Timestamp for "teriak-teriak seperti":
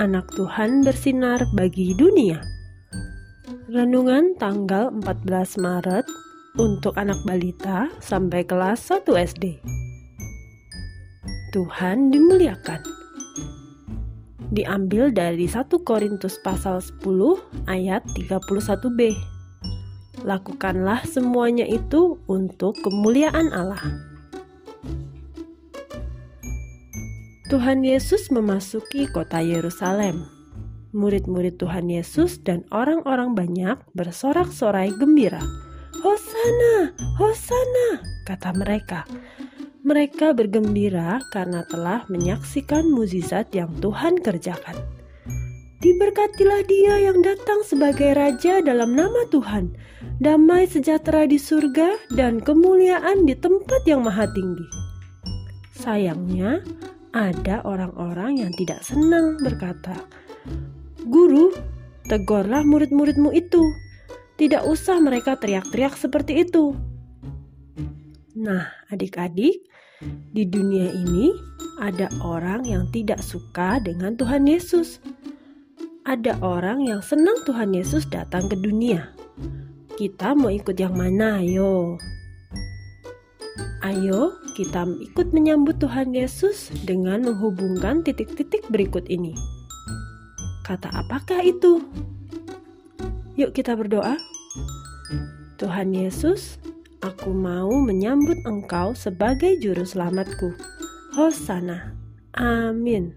65.34-66.46